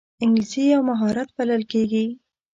انګلیسي 0.23 0.63
یو 0.73 0.81
مهارت 0.89 1.29
بلل 1.37 1.61
کېږي 1.71 2.05